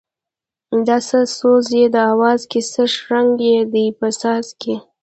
دا 0.87 0.97
څه 1.07 1.19
سوز 1.37 1.65
یې 1.79 1.85
دی 1.93 2.01
اواز 2.13 2.41
کی 2.51 2.61
څه 2.73 2.83
شرنگی 2.95 3.49
یې 3.55 3.61
دی 3.73 3.85
په 3.99 4.07
ساز 4.21 4.45
کی 4.61 4.73